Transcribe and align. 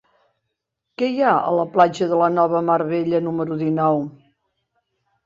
Què 1.01 1.09
hi 1.11 1.19
ha 1.25 1.33
a 1.41 1.51
la 1.57 1.65
platja 1.75 2.07
de 2.13 2.17
la 2.21 2.29
Nova 2.37 2.63
Mar 2.71 2.79
Bella 2.95 3.21
número 3.27 3.59
dinou? 3.61 4.03